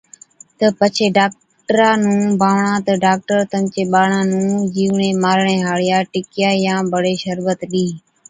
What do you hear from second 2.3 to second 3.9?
بانوَڻا تہ ڊاڪٽر تمچي